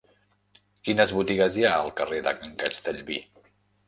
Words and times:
Quines 0.87 1.11
botigues 1.17 1.57
hi 1.59 1.65
ha 1.67 1.73
al 1.81 1.91
carrer 1.99 2.21
de 2.29 2.33
Can 2.39 2.57
Castellví? 2.65 3.19